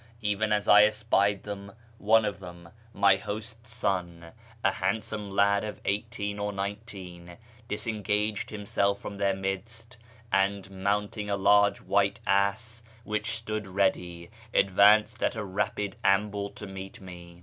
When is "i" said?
0.67-0.85